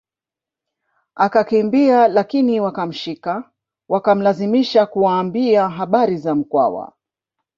[1.15, 3.51] Akakimbia lakini wakamshika
[3.89, 6.93] wakamlazimisha kuwaambia habari za Mkwawa